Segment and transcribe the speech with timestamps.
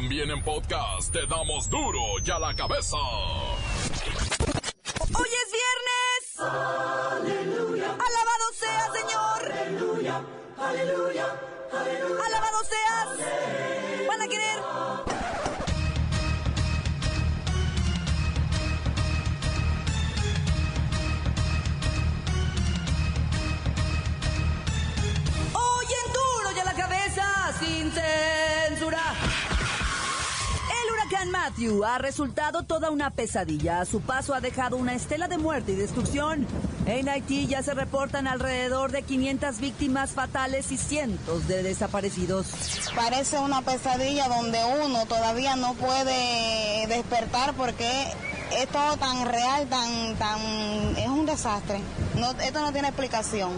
[0.00, 2.96] También en podcast te damos duro y a la cabeza.
[5.12, 6.38] ¡Hoy es viernes!
[6.38, 7.86] ¡Aleluya!
[7.86, 9.50] ¡Alabado sea, Señor!
[9.50, 10.22] ¡Aleluya!
[10.56, 11.26] ¡Aleluya!
[11.72, 12.24] ¡Aleluya!
[12.26, 13.08] ¡Alabado seas!
[13.18, 13.67] ¿Van
[31.48, 33.80] Matthew ha resultado toda una pesadilla.
[33.80, 36.46] A su paso ha dejado una estela de muerte y destrucción.
[36.84, 42.48] En Haití ya se reportan alrededor de 500 víctimas fatales y cientos de desaparecidos.
[42.94, 47.88] Parece una pesadilla donde uno todavía no puede despertar porque
[48.52, 50.38] es todo tan real, tan, tan,
[50.98, 51.80] es un desastre.
[52.16, 53.52] No, esto no tiene explicación.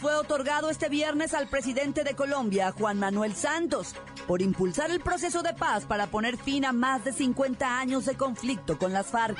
[0.00, 3.94] Fue otorgado este viernes al presidente de Colombia, Juan Manuel Santos,
[4.26, 8.16] por impulsar el proceso de paz para poner fin a más de 50 años de
[8.16, 9.36] conflicto con las FARC.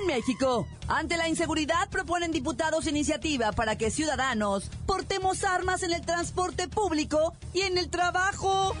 [0.00, 6.04] En México, ante la inseguridad proponen diputados iniciativa para que ciudadanos portemos armas en el
[6.04, 8.74] transporte público y en el trabajo.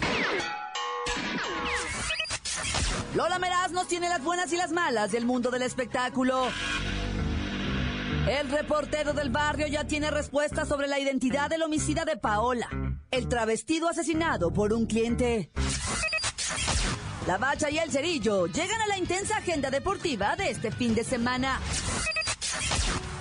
[3.14, 6.48] Lola Meraz nos tiene las buenas y las malas del mundo del espectáculo.
[8.28, 12.68] El reportero del barrio ya tiene respuesta sobre la identidad del homicida de Paola,
[13.10, 15.50] el travestido asesinado por un cliente.
[17.26, 21.02] La Bacha y el Cerillo llegan a la intensa agenda deportiva de este fin de
[21.02, 21.60] semana.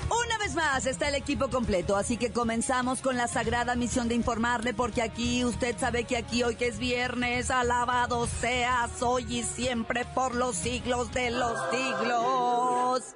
[0.06, 4.14] Una vez más está el equipo completo, así que comenzamos con la sagrada misión de
[4.14, 9.42] informarle, porque aquí usted sabe que aquí hoy que es viernes, alabado seas hoy y
[9.42, 13.16] siempre por los siglos de los siglos.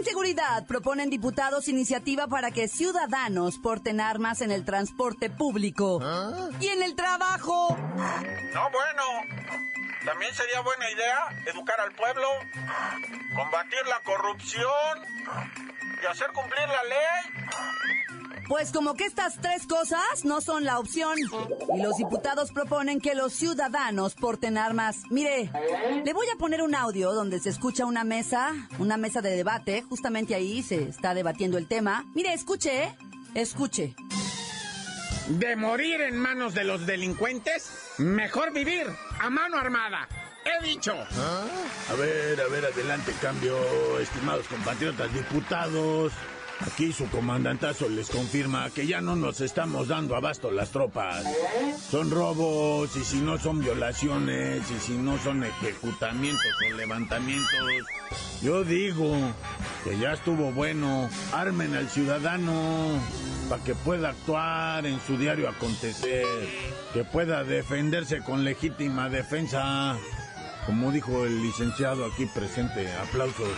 [0.00, 6.00] Inseguridad, proponen diputados iniciativa para que ciudadanos porten armas en el transporte público
[6.58, 7.76] y en el trabajo.
[8.54, 9.02] No, bueno.
[10.04, 12.26] También sería buena idea educar al pueblo,
[13.36, 14.98] combatir la corrupción
[16.02, 18.19] y hacer cumplir la ley.
[18.50, 21.16] Pues como que estas tres cosas no son la opción.
[21.72, 24.96] Y los diputados proponen que los ciudadanos porten armas.
[25.08, 25.48] Mire,
[26.04, 29.82] le voy a poner un audio donde se escucha una mesa, una mesa de debate.
[29.82, 32.04] Justamente ahí se está debatiendo el tema.
[32.12, 32.98] Mire, escuche, ¿eh?
[33.34, 33.94] escuche.
[35.28, 38.84] De morir en manos de los delincuentes, mejor vivir
[39.20, 40.08] a mano armada.
[40.44, 40.92] He dicho.
[40.92, 43.56] A ver, a ver, adelante, cambio,
[44.00, 46.12] estimados compatriotas diputados.
[46.66, 51.24] Aquí su comandantazo les confirma que ya no nos estamos dando abasto las tropas.
[51.90, 57.48] Son robos y si no son violaciones y si no son ejecutamientos o levantamientos.
[58.42, 59.14] Yo digo
[59.84, 61.08] que ya estuvo bueno.
[61.32, 63.00] Armen al ciudadano
[63.48, 66.26] para que pueda actuar en su diario acontecer,
[66.92, 69.96] que pueda defenderse con legítima defensa.
[70.66, 73.48] Como dijo el licenciado aquí presente, aplausos.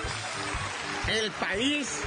[1.09, 2.01] El país,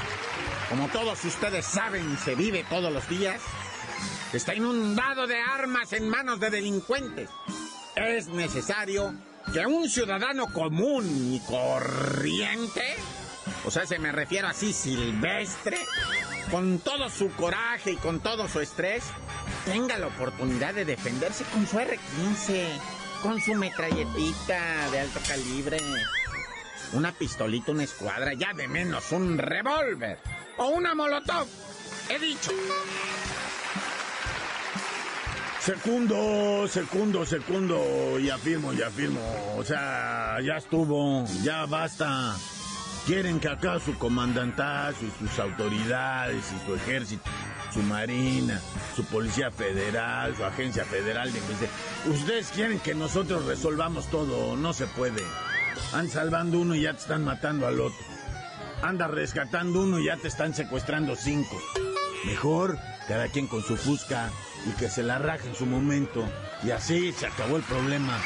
[0.70, 3.42] como todos ustedes saben se vive todos los días,
[4.34, 7.30] está inundado de armas en manos de delincuentes.
[7.96, 9.14] Es necesario
[9.54, 12.96] que un ciudadano común y corriente,
[13.66, 15.78] o sea, se me refiero así silvestre,
[16.50, 19.04] con todo su coraje y con todo su estrés,
[19.66, 22.66] tenga la oportunidad de defenderse con su R-15,
[23.22, 25.78] con su metralletita de alto calibre,
[26.94, 30.20] una pistolita, una escuadra, ya de menos un revólver
[30.58, 31.48] o una molotov.
[32.10, 32.52] He dicho.
[35.60, 39.20] Segundo, segundo, segundo, y afirmo, y afirmo.
[39.58, 42.36] O sea, ya estuvo, ya basta.
[43.08, 47.30] Quieren que acá su comandantazo y sus autoridades y su ejército,
[47.74, 48.62] su marina,
[48.96, 51.40] su policía federal, su agencia federal de.
[52.12, 55.24] Ustedes quieren que nosotros resolvamos todo, no se puede.
[55.94, 58.06] Andan salvando uno y ya te están matando al otro.
[58.82, 61.62] Anda rescatando uno y ya te están secuestrando cinco.
[62.26, 62.78] Mejor,
[63.08, 64.30] cada quien con su fusca
[64.66, 66.28] y que se la raje en su momento.
[66.64, 68.20] Y así se acabó el problema.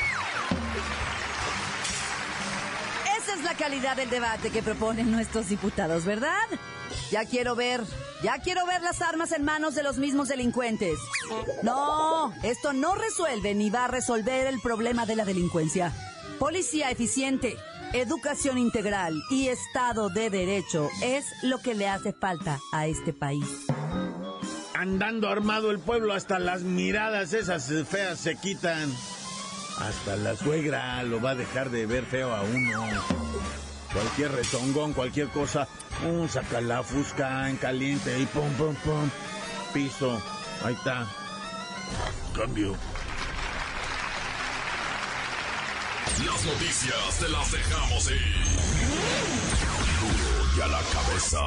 [3.17, 6.47] Esa es la calidad del debate que proponen nuestros diputados, ¿verdad?
[7.11, 7.81] Ya quiero ver,
[8.23, 10.97] ya quiero ver las armas en manos de los mismos delincuentes.
[11.61, 15.93] No, esto no resuelve ni va a resolver el problema de la delincuencia.
[16.39, 17.57] Policía eficiente,
[17.91, 23.45] educación integral y Estado de Derecho es lo que le hace falta a este país.
[24.73, 28.89] Andando armado el pueblo, hasta las miradas esas feas se quitan.
[29.79, 32.87] Hasta la suegra lo va a dejar de ver feo a uno.
[33.91, 35.67] Cualquier retongón, cualquier cosa,
[36.07, 39.09] un saca la fusca en caliente y pum, pum, pum.
[39.73, 40.21] Piso,
[40.63, 41.05] ahí está.
[42.33, 42.77] Cambio.
[46.25, 48.19] Las noticias te las dejamos ir.
[50.01, 51.39] Duro y a la cabeza.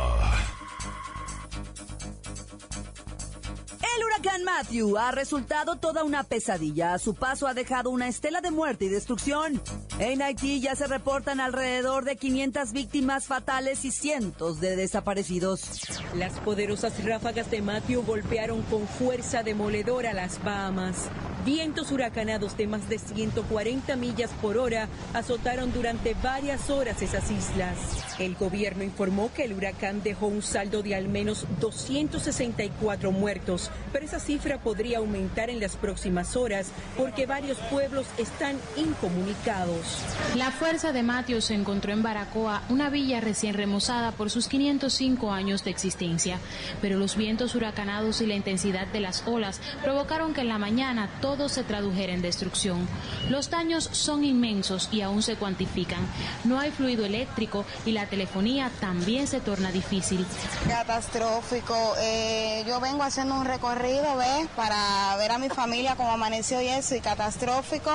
[3.96, 6.94] El huracán Matthew ha resultado toda una pesadilla.
[6.94, 9.60] A su paso ha dejado una estela de muerte y destrucción.
[9.98, 15.82] En Haití ya se reportan alrededor de 500 víctimas fatales y cientos de desaparecidos.
[16.14, 21.10] Las poderosas ráfagas de Matthew golpearon con fuerza demoledora las Bahamas.
[21.44, 27.76] Vientos huracanados de más de 140 millas por hora azotaron durante varias horas esas islas.
[28.20, 34.04] El gobierno informó que el huracán dejó un saldo de al menos 264 muertos, pero
[34.04, 39.98] esa cifra podría aumentar en las próximas horas porque varios pueblos están incomunicados.
[40.36, 45.32] La fuerza de Matthew se encontró en Baracoa, una villa recién remozada por sus 505
[45.32, 46.38] años de existencia,
[46.80, 51.10] pero los vientos huracanados y la intensidad de las olas provocaron que en la mañana
[51.20, 52.86] todo se tradujera en destrucción.
[53.30, 56.06] Los daños son inmensos y aún se cuantifican.
[56.44, 60.26] No hay fluido eléctrico y la telefonía también se torna difícil.
[60.68, 61.74] Catastrófico.
[62.00, 64.46] Eh, yo vengo haciendo un recorrido, ¿ves?
[64.54, 67.90] Para ver a mi familia cómo amaneció y eso, y catastrófico.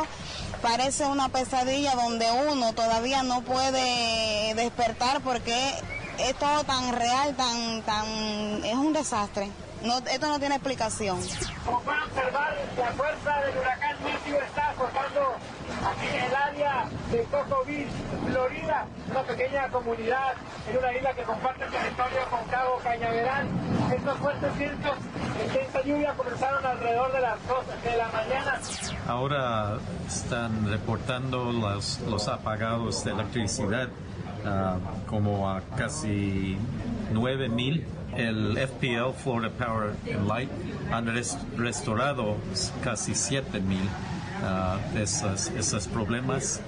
[0.62, 5.74] Parece una pesadilla donde uno todavía no puede despertar porque
[6.18, 9.52] es todo tan real, tan, tan, es un desastre.
[9.84, 11.20] No, esto no tiene explicación.
[11.66, 15.36] Como pueden observar, la fuerza del huracán Matthew está azotando
[15.86, 17.90] aquí en el área de Cocoa Beach,
[18.28, 20.34] Florida, una pequeña comunidad
[20.70, 23.48] en una isla que comparte territorio con Cabo Cañaveral.
[23.96, 24.96] Estos fuertes vientos
[25.38, 28.60] de intensa lluvia comenzaron alrededor de las 2 de la mañana.
[29.08, 29.78] Ahora
[30.08, 33.90] están reportando los, los apagados de electricidad
[34.46, 36.58] ah, como a casi
[37.14, 37.84] 9000
[38.16, 40.50] el FPL, Florida Power and Light,
[40.92, 42.38] han res- restaurado
[42.84, 43.88] casi 7 mil
[44.94, 46.62] de esos, problemas.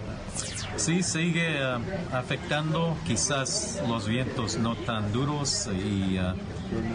[0.76, 1.80] Sí, sigue ah,
[2.14, 6.36] afectando, quizás los vientos no tan duros y ah,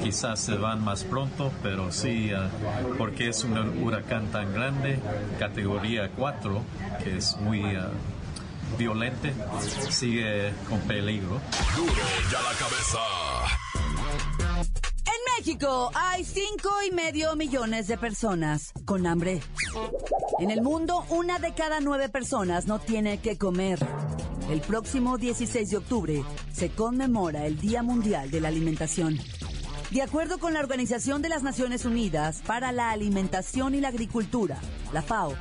[0.02, 2.48] quizás se van más pronto, pero sí, ah,
[2.96, 4.98] porque es un huracán tan grande,
[5.38, 6.62] categoría 4,
[7.02, 7.76] que es muy
[8.76, 9.32] violente,
[9.90, 11.40] sigue con peligro.
[11.76, 11.92] Duro
[12.30, 12.98] y a la cabeza.
[15.06, 19.40] En México hay cinco y medio millones de personas con hambre.
[20.38, 23.78] En el mundo, una de cada nueve personas no tiene que comer.
[24.50, 29.18] El próximo 16 de octubre se conmemora el Día Mundial de la Alimentación.
[29.90, 34.58] De acuerdo con la Organización de las Naciones Unidas para la Alimentación y la Agricultura,
[34.92, 35.34] la FAO,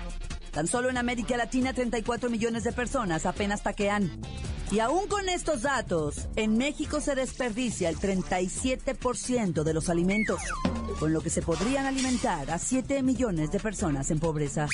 [0.53, 4.21] tan solo en América Latina 34 millones de personas apenas taquean.
[4.71, 10.41] Y aún con estos datos, en México se desperdicia el 37% de los alimentos,
[10.99, 14.67] con lo que se podrían alimentar a 7 millones de personas en pobreza.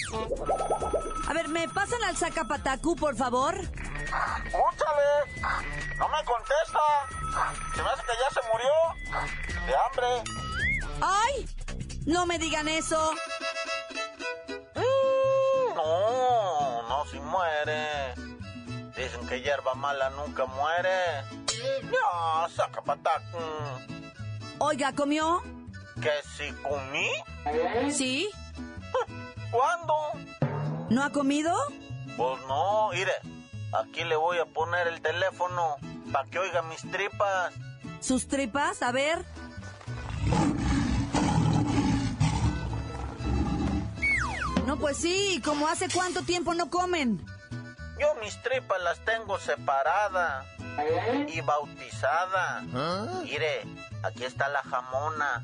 [1.27, 3.55] A ver, ¿me pasan al Zacapatacu, por favor?
[3.55, 5.09] ¡Úchale!
[5.97, 6.79] ¡No me contesta!
[7.75, 8.69] Se me hace que ya se murió.
[9.65, 10.31] De hambre.
[11.01, 11.49] ¡Ay!
[12.05, 13.11] No me digan eso.
[17.29, 18.13] Muere.
[18.97, 21.23] Dicen que hierba mala nunca muere.
[21.83, 23.39] Ya, saca pataco.
[24.59, 25.41] Oiga, ¿comió?
[26.01, 27.09] ¿Que si comí?
[27.91, 28.29] ¿Sí?
[29.51, 29.93] ¿Cuándo?
[30.89, 31.55] ¿No ha comido?
[32.17, 33.13] Pues no, mire.
[33.71, 35.77] Aquí le voy a poner el teléfono
[36.11, 37.53] para que oiga mis tripas.
[38.01, 38.81] ¿Sus tripas?
[38.81, 39.23] A ver.
[44.69, 47.25] No, pues sí, ¿como hace cuánto tiempo no comen?
[47.99, 50.45] Yo mis tripas las tengo separadas
[51.27, 52.65] y bautizadas.
[53.23, 53.63] Mire,
[54.03, 55.43] aquí está la jamona.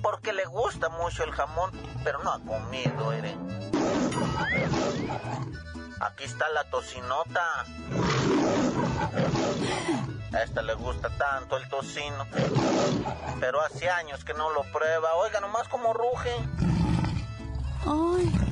[0.00, 1.70] Porque le gusta mucho el jamón,
[2.02, 3.36] pero no ha comido, mire.
[6.00, 7.66] Aquí está la tocinota.
[10.32, 12.26] A esta le gusta tanto el tocino.
[13.38, 15.14] Pero hace años que no lo prueba.
[15.16, 16.34] Oiga nomás como ruge.
[17.84, 18.51] Ay.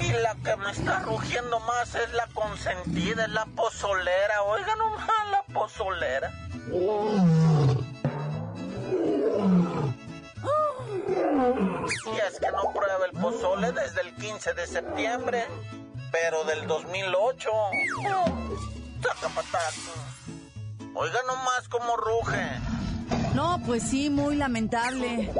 [0.00, 4.42] Y la que me está rugiendo más es la consentida, es la pozolera.
[4.42, 6.32] Oiga nomás la pozolera.
[12.12, 15.46] Y es que no prueba el pozole desde el 15 de septiembre,
[16.10, 17.50] pero del 2008.
[20.94, 22.60] Oiga nomás cómo ruge.
[23.36, 25.30] No, pues sí, muy lamentable.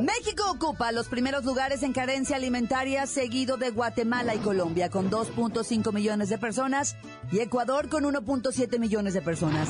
[0.00, 5.92] México ocupa los primeros lugares en carencia alimentaria, seguido de Guatemala y Colombia, con 2.5
[5.92, 6.96] millones de personas,
[7.32, 9.68] y Ecuador con 1.7 millones de personas.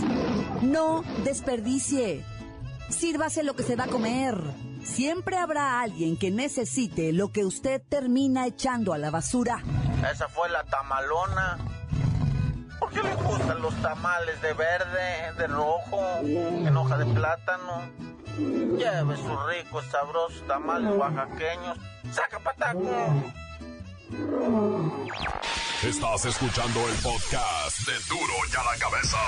[0.60, 2.22] No desperdicie.
[2.90, 4.36] Sírvase lo que se va a comer.
[4.84, 9.64] Siempre habrá alguien que necesite lo que usted termina echando a la basura.
[10.12, 11.56] Esa fue la tamalona.
[12.90, 17.82] ¿Por qué le gustan los tamales de verde, de rojo, en hoja de plátano?
[18.36, 21.78] Lleve sus ricos, sabrosos tamales oaxaqueños.
[22.12, 23.22] ¡Saca pataco!
[25.84, 29.18] Estás escuchando el podcast de Duro y a la Cabeza.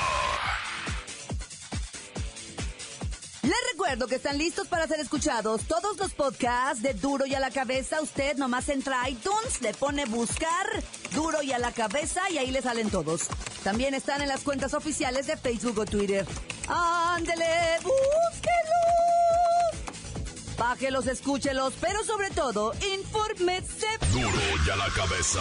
[3.42, 7.40] Les recuerdo que están listos para ser escuchados todos los podcasts de Duro y a
[7.40, 8.00] la Cabeza.
[8.00, 10.66] Usted nomás entra a iTunes, le pone buscar
[11.14, 13.28] Duro y a la Cabeza y ahí le salen todos.
[13.62, 16.26] También están en las cuentas oficiales de Facebook o Twitter.
[16.69, 18.52] ¡Ándele, búsquelos!
[20.59, 23.87] Bájelos, escúchelos, pero sobre todo, infórmese.
[24.12, 24.31] Duro
[24.66, 25.40] y a la Cabeza.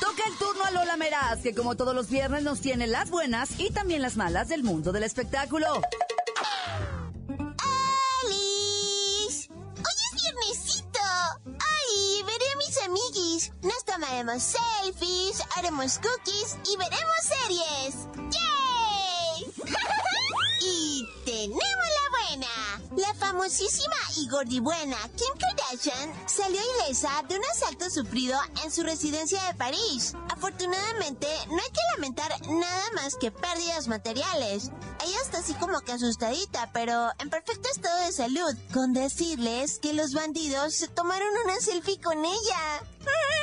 [0.00, 3.58] Toca el turno a Lola Meraz, que como todos los viernes nos tiene las buenas
[3.58, 5.80] y también las malas del mundo del espectáculo.
[14.14, 17.94] Tomaremos selfies, haremos cookies y veremos series.
[18.30, 19.52] ¡Yay!
[20.60, 22.46] y tenemos la buena.
[22.96, 29.42] La famosísima y gordibuena Kim Kardashian salió ilesa de un asalto sufrido en su residencia
[29.44, 30.14] de París.
[30.30, 34.70] Afortunadamente, no hay que lamentar nada más que pérdidas materiales.
[35.04, 39.92] Ella está así como que asustadita, pero en perfecto estado de salud, con decirles que
[39.92, 42.82] los bandidos se tomaron una selfie con ella.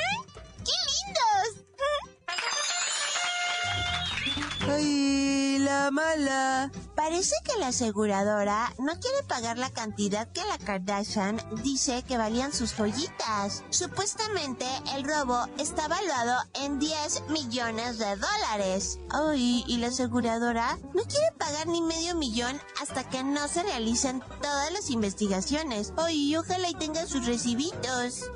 [4.74, 6.70] ¡Ay, la mala!
[6.94, 12.52] Parece que la aseguradora no quiere pagar la cantidad que la Kardashian dice que valían
[12.52, 13.64] sus joyitas.
[13.70, 18.98] Supuestamente el robo está valuado en 10 millones de dólares.
[19.10, 24.22] Ay, y la aseguradora no quiere pagar ni medio millón hasta que no se realicen
[24.40, 25.92] todas las investigaciones.
[25.96, 28.30] Ay, ojalá y tengan sus recibitos.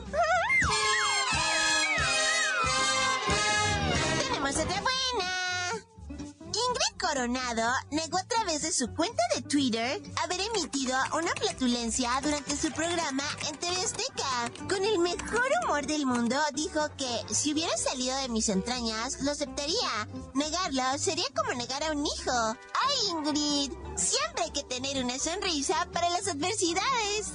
[7.06, 12.72] Coronado negó a través de su cuenta de Twitter haber emitido una flatulencia durante su
[12.72, 14.50] programa en TV Azteca.
[14.68, 19.30] Con el mejor humor del mundo dijo que si hubiera salido de mis entrañas lo
[19.30, 20.08] aceptaría.
[20.34, 22.32] Negarlo sería como negar a un hijo.
[22.32, 23.72] ¡Ay, Ingrid!
[23.94, 27.34] Siempre hay que tener una sonrisa para las adversidades.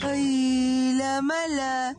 [0.00, 1.96] ¡Ay, la mala!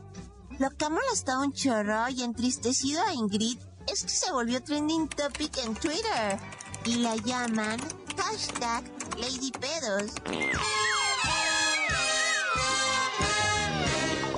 [0.57, 5.57] Lo que molestado un chorro y entristecido a Ingrid es que se volvió trending topic
[5.57, 6.39] en Twitter
[6.85, 7.79] y la llaman
[8.17, 8.83] hashtag
[9.17, 10.11] LadyPedos.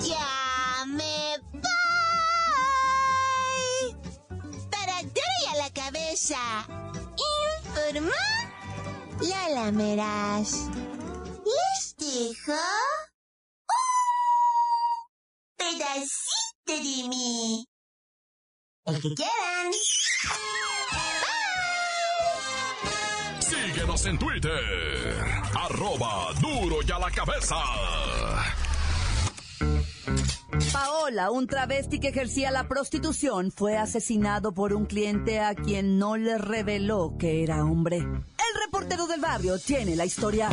[0.01, 1.65] ¡Ya me voy!
[4.72, 6.38] Para a la cabeza.
[7.65, 8.15] Informa
[9.20, 10.70] Lola Meraz.
[11.46, 12.53] Les dejo
[15.58, 17.69] pedacito de mí.
[18.89, 19.72] El que quieran.
[23.39, 24.51] Síguenos en Twitter.
[25.55, 27.55] Arroba duro y a la cabeza.
[30.74, 36.17] Paola, un travesti que ejercía la prostitución, fue asesinado por un cliente a quien no
[36.17, 37.98] le reveló que era hombre.
[37.98, 40.50] El reportero del barrio tiene la historia.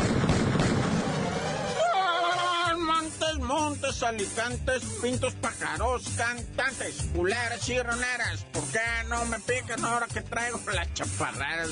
[3.66, 8.44] Montes, alicantes, pintos, pájaros, cantantes, culeras, chirroneras.
[8.52, 11.70] ¿Por qué no me pican ahora que traigo las chaparreras?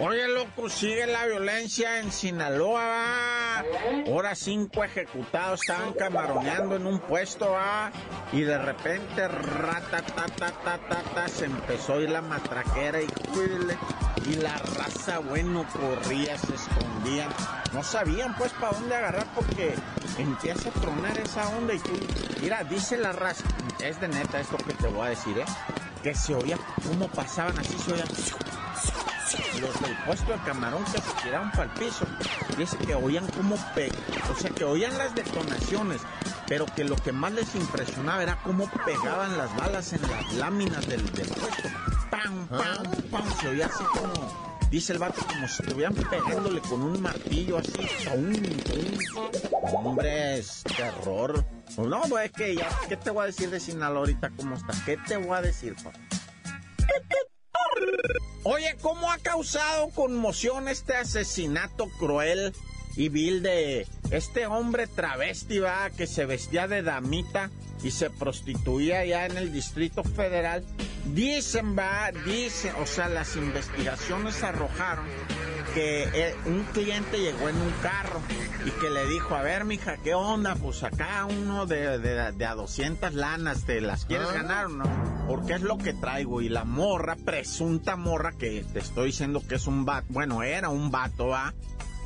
[0.00, 2.84] Oye, loco, sigue la violencia en Sinaloa.
[2.84, 3.64] ¿va?
[4.06, 7.90] Ahora cinco ejecutados estaban camaroneando en un puesto, ¿va?
[8.32, 13.06] y de repente, rata, ta, ta, ta, ta, se empezó a ir la matraquera y,
[13.06, 13.76] cuile,
[14.30, 17.30] y la raza, bueno, corría, se escondían.
[17.72, 19.74] No sabían, pues, para dónde agarrar porque
[20.16, 21.90] empieza a tronar esa onda y tú,
[22.40, 23.44] mira, dice la raza,
[23.80, 25.44] es de neta esto que te voy a decir, ¿eh?
[26.04, 28.04] Que se oía cómo pasaban así, se oía
[29.60, 32.06] los del puesto de camarón que se tiraron para el piso,
[32.56, 33.90] dice que oían como pe...
[34.30, 36.00] O sea, que oían las detonaciones,
[36.46, 40.86] pero que lo que más les impresionaba era cómo pegaban las balas en las láminas
[40.86, 41.68] del, del puesto.
[42.10, 43.38] ¡Pam, pam, pam!
[43.40, 44.48] Se oía así como...
[44.70, 47.88] Dice el vato como si estuvieran pegándole con un martillo así.
[48.04, 49.86] ¡Pum, pum!
[49.86, 51.42] Hombre, es terror.
[51.78, 54.74] No, pues es que ya, ¿qué te voy a decir de Sinaloa ahorita cómo está?
[54.84, 55.98] ¿Qué te voy a decir, papá?
[58.50, 62.54] Oye, ¿cómo ha causado conmoción este asesinato cruel
[62.96, 67.50] y vil de este hombre travesti, va, que se vestía de damita
[67.82, 70.64] y se prostituía ya en el Distrito Federal?
[71.12, 75.04] Dicen, va, dicen, o sea, las investigaciones arrojaron
[75.74, 78.22] que eh, un cliente llegó en un carro
[78.64, 80.54] y que le dijo, a ver, mija, ¿qué onda?
[80.54, 85.07] Pues acá uno de, de, de a 200 lanas, ¿te las quieres ganar o no?
[85.28, 86.40] Porque es lo que traigo.
[86.40, 90.70] Y la morra, presunta morra, que te estoy diciendo que es un vato, bueno, era
[90.70, 91.54] un vato, ¿va?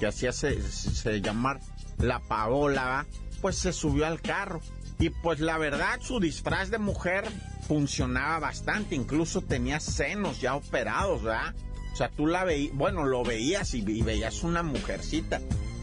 [0.00, 1.61] Que hacía se, se llamar
[1.99, 3.07] la Paola, ¿va?
[3.41, 4.61] Pues se subió al carro.
[4.99, 7.25] Y pues la verdad, su disfraz de mujer
[7.69, 11.55] funcionaba bastante, incluso tenía senos ya operados, ¿verdad?
[11.93, 15.41] O sea, tú la veías, bueno, lo veías y, veías una mujercita.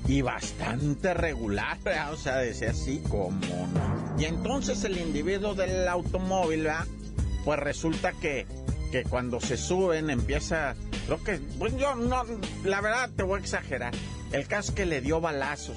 [0.07, 2.13] Y bastante regular, ¿verdad?
[2.13, 3.39] O sea, decía así como.
[4.17, 6.87] Y entonces el individuo del automóvil, ¿verdad?
[7.49, 8.45] Pues resulta que,
[8.91, 10.75] que cuando se suben empieza,
[11.07, 12.23] creo que, pues yo no,
[12.63, 13.91] la verdad te voy a exagerar.
[14.31, 15.75] El caso es que le dio balazos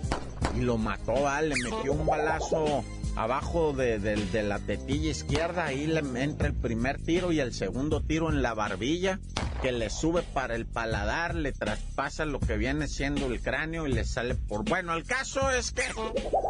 [0.55, 1.45] y lo mató, ¿verdad?
[1.45, 2.85] Le metió un balazo
[3.17, 7.55] abajo de, de, de, la tetilla izquierda, ahí le entra el primer tiro y el
[7.55, 9.19] segundo tiro en la barbilla,
[9.63, 13.93] que le sube para el paladar, le traspasa lo que viene siendo el cráneo y
[13.93, 14.65] le sale por...
[14.65, 15.85] Bueno, el caso es que,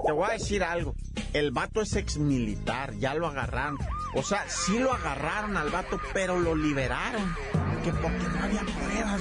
[0.06, 0.94] te voy a decir algo,
[1.34, 3.78] el vato es ex militar, ya lo agarraron.
[4.14, 7.36] O sea, sí lo agarraron al vato, pero lo liberaron,
[7.84, 9.20] que porque no había pruebas,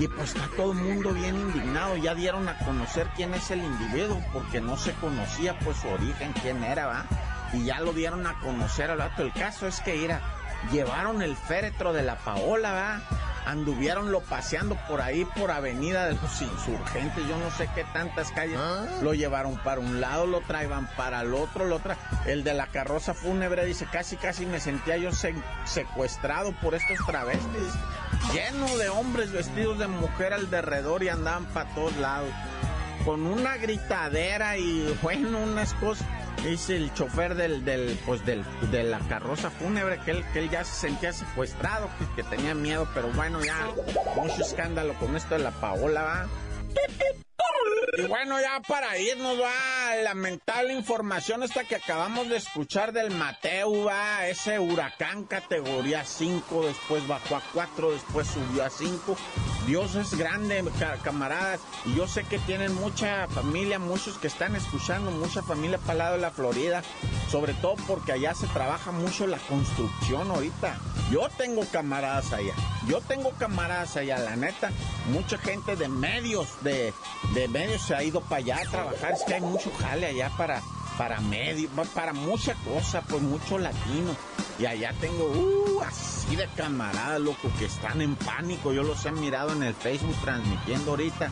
[0.00, 1.96] y pues está todo el mundo bien indignado.
[1.98, 6.32] Ya dieron a conocer quién es el individuo, porque no se conocía pues su origen,
[6.42, 7.06] quién era, ¿va?
[7.52, 9.22] Y ya lo dieron a conocer al vato.
[9.22, 10.20] El caso es que, mira,
[10.72, 13.00] llevaron el féretro de la Paola, ¿va?
[13.46, 18.30] Anduvieron lo paseando por ahí, por Avenida de los Insurgentes, yo no sé qué tantas
[18.32, 18.58] calles.
[18.60, 18.86] ¿Ah?
[19.02, 21.96] Lo llevaron para un lado, lo traían para el otro, lo tra...
[22.26, 26.98] El de la carroza fúnebre dice, casi, casi me sentía yo se secuestrado por estos
[27.06, 27.74] travestis
[28.32, 32.30] lleno de hombres vestidos de mujer al derredor y andaban para todos lados.
[33.04, 36.06] Con una gritadera y bueno, unas cosas.
[36.44, 40.50] Dice el chofer del, del, pues del, de la carroza fúnebre que él, que él
[40.50, 43.68] ya se sentía secuestrado, que, que tenía miedo, pero bueno, ya
[44.16, 46.28] mucho escándalo con esto de la Paola, va.
[47.98, 53.84] Y bueno, ya para irnos va lamentable información esta que acabamos de escuchar del Mateo,
[53.84, 59.16] va ese huracán categoría 5, después bajó a 4, después subió a 5.
[59.70, 60.64] Dios es grande,
[61.04, 65.92] camaradas, y yo sé que tienen mucha familia, muchos que están escuchando, mucha familia para
[65.92, 66.82] el lado de la Florida,
[67.30, 70.76] sobre todo porque allá se trabaja mucho la construcción ahorita.
[71.12, 72.52] Yo tengo camaradas allá,
[72.88, 74.72] yo tengo camaradas allá, la neta,
[75.12, 76.92] mucha gente de medios, de,
[77.34, 80.32] de medios se ha ido para allá a trabajar, es que hay mucho jale allá
[80.36, 80.60] para,
[81.00, 84.14] para medio, para mucha cosa, pues mucho latino.
[84.58, 88.74] Y allá tengo, uh, así de camaradas, loco, que están en pánico.
[88.74, 91.30] Yo los he mirado en el Facebook transmitiendo ahorita.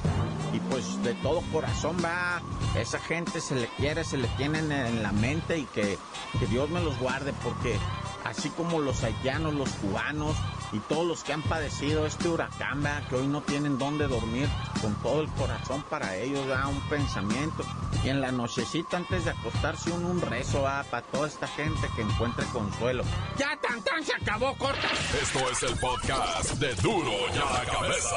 [0.54, 2.40] Y pues de todo corazón va,
[2.80, 5.98] esa gente se le quiere, se le tiene en la mente y que,
[6.40, 7.76] que Dios me los guarde porque
[8.24, 10.34] así como los haitianos, los cubanos
[10.72, 13.06] y todos los que han padecido este huracán, ¿verdad?
[13.08, 14.48] que hoy no tienen dónde dormir,
[14.80, 17.64] con todo el corazón para ellos, da un pensamiento.
[18.04, 20.86] Y en la nochecita antes de acostarse un, un rezo ¿verdad?
[20.90, 23.04] para toda esta gente que encuentre consuelo.
[23.38, 24.88] Ya tan tan se acabó, corta.
[25.20, 28.16] Esto es el podcast de Duro y a la cabeza.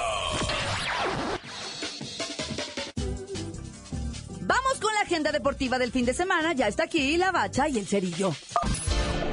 [4.42, 6.54] Vamos con la agenda deportiva del fin de semana.
[6.54, 8.34] Ya está aquí la bacha y el cerillo.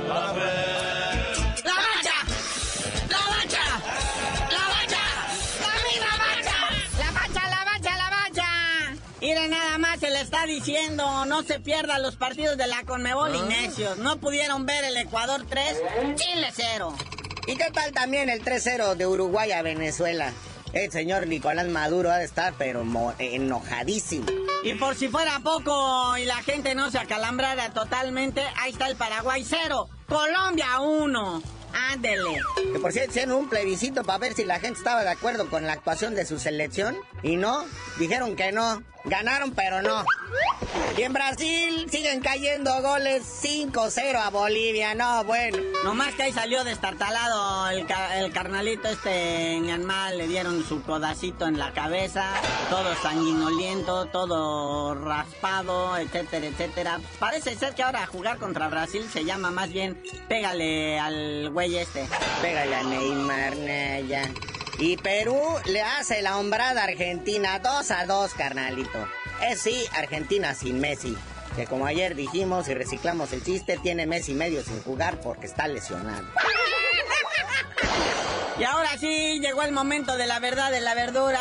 [0.06, 0.87] ¡La bacha!
[9.98, 13.98] Se le está diciendo, no se pierdan los partidos de la Conmebol y necios.
[13.98, 15.76] No pudieron ver el Ecuador 3,
[16.14, 16.94] Chile 0.
[17.46, 20.32] ¿Y qué tal también el 3-0 de Uruguay a Venezuela?
[20.72, 22.84] El señor Nicolás Maduro ha de estar, pero
[23.18, 24.26] enojadísimo.
[24.62, 28.96] Y por si fuera poco y la gente no se acalambrara totalmente, ahí está el
[28.96, 31.42] Paraguay 0, Colombia 1.
[31.72, 32.40] Ándele.
[32.72, 35.66] Que por cierto hicieron un plebiscito para ver si la gente estaba de acuerdo con
[35.66, 36.96] la actuación de su selección.
[37.22, 37.64] Y no,
[37.98, 38.82] dijeron que no.
[39.08, 40.04] Ganaron, pero no.
[40.96, 44.94] Y en Brasil siguen cayendo goles 5-0 a Bolivia.
[44.94, 45.58] No, bueno.
[45.84, 50.18] Nomás que ahí salió destartalado el, el carnalito este Ñanmal.
[50.18, 52.34] Le dieron su codacito en la cabeza.
[52.68, 57.00] Todo sanguinoliento, todo raspado, etcétera, etcétera.
[57.18, 62.08] Parece ser que ahora jugar contra Brasil se llama más bien pégale al güey este.
[62.42, 63.54] Pégale a Neymar,
[64.08, 64.22] ya.
[64.78, 69.08] Y Perú le hace la hombrada a Argentina 2 a 2, carnalito.
[69.42, 71.16] Es sí, Argentina sin Messi.
[71.56, 75.66] Que como ayer dijimos y reciclamos el chiste, tiene Messi medio sin jugar porque está
[75.66, 76.26] lesionado.
[78.60, 81.40] Y ahora sí, llegó el momento de la verdad de la verdura.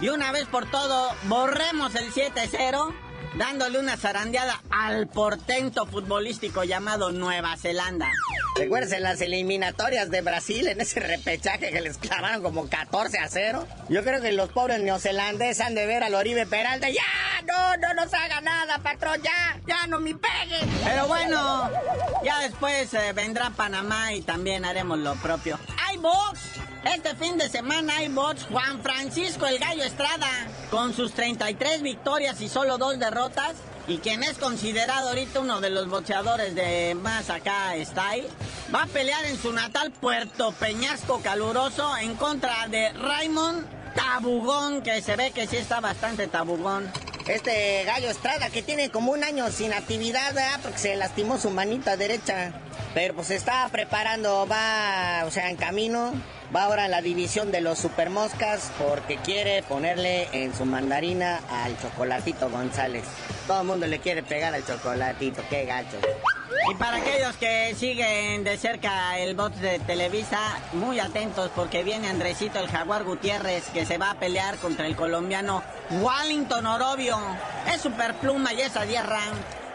[0.00, 2.94] Y una vez por todo, borremos el 7-0
[3.34, 8.10] dándole una zarandeada al portento futbolístico llamado Nueva Zelanda.
[8.56, 13.66] Recuerden las eliminatorias de Brasil en ese repechaje que les clavaron como 14 a 0.
[13.88, 16.88] Yo creo que los pobres neozelandeses han de ver al Oribe Peralta.
[16.88, 17.02] ¡Ya!
[17.46, 19.20] ¡No, no nos haga nada, patrón!
[19.22, 19.60] ¡Ya!
[19.66, 20.60] ¡Ya no me pegue!
[20.84, 21.68] Pero bueno,
[22.24, 25.58] ya después eh, vendrá Panamá y también haremos lo propio.
[25.86, 26.40] ¡Hay box!
[26.84, 28.44] Este fin de semana hay bots.
[28.50, 30.28] Juan Francisco el Gallo Estrada,
[30.70, 33.54] con sus 33 victorias y solo dos derrotas,
[33.88, 38.28] y quien es considerado ahorita uno de los boxeadores de más acá style,
[38.74, 45.02] va a pelear en su natal Puerto Peñasco caluroso en contra de Raymond Tabugón, que
[45.02, 46.90] se ve que sí está bastante tabugón.
[47.26, 50.60] Este gallo Estrada que tiene como un año sin actividad, ¿verdad?
[50.62, 52.52] Porque se lastimó su manita derecha.
[52.92, 56.12] Pero pues se está preparando, va, o sea, en camino
[56.54, 61.76] Va ahora a la división de los supermoscas porque quiere ponerle en su mandarina al
[61.80, 63.04] chocolatito González.
[63.48, 65.96] Todo el mundo le quiere pegar al chocolatito, qué gacho.
[66.70, 72.08] Y para aquellos que siguen de cerca el bot de Televisa, muy atentos porque viene
[72.08, 77.18] Andresito el Jaguar Gutiérrez que se va a pelear contra el colombiano Wallington Orobio.
[77.72, 79.02] Es superpluma y esa 10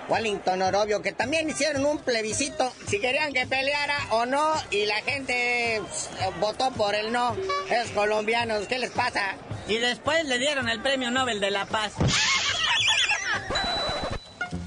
[0.10, 4.96] Wellington Orobio, que también hicieron un plebiscito si querían que peleara o no, y la
[5.04, 7.36] gente pues, votó por el no.
[7.70, 9.36] Es colombianos, ¿qué les pasa?
[9.68, 11.94] Y después le dieron el premio Nobel de la Paz.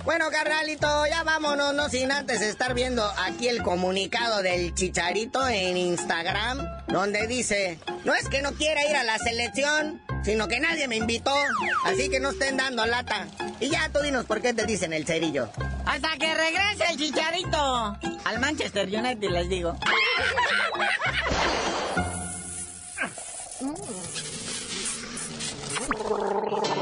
[0.04, 5.76] Bueno, carnalito, ya vámonos, no sin antes estar viendo aquí el comunicado del Chicharito en
[5.76, 10.88] Instagram, donde dice, no es que no quiera ir a la selección, sino que nadie
[10.88, 11.32] me invitó,
[11.84, 13.28] así que no estén dando lata.
[13.60, 15.48] Y ya tú dinos por qué te dicen el cerillo.
[15.86, 17.96] Hasta que regrese el chicharito.
[18.24, 19.76] Al Manchester United les digo.